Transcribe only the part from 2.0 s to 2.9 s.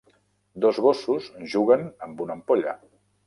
amb una ampolla.